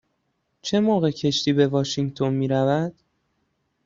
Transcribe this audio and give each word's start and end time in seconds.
چه 0.61 0.79
موقع 0.79 1.11
کشتی 1.11 1.53
به 1.53 1.67
واشینگتن 1.67 2.33
می 2.33 2.47
رود؟ 2.47 2.95